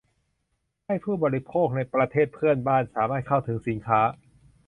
[0.85, 3.99] ให้ผู้บริโภคในประเทศเพื่อนบ้านสามารถเข้าถึงสินค้า